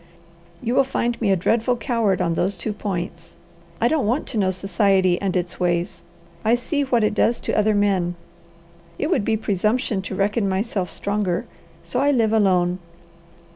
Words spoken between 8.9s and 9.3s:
it would